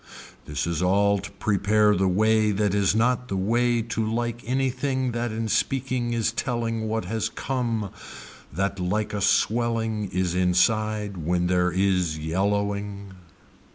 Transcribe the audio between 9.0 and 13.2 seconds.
a swelling is inside when there is yellowing.